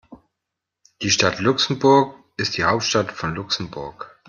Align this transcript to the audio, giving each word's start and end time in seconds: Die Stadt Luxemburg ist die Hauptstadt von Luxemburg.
Die 1.03 1.11
Stadt 1.11 1.37
Luxemburg 1.41 2.15
ist 2.35 2.57
die 2.57 2.63
Hauptstadt 2.63 3.11
von 3.11 3.35
Luxemburg. 3.35 4.17